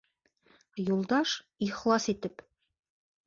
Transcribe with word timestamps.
Юлдаш, 0.93 1.29
ихлас 1.67 2.05
итеп: 2.15 2.35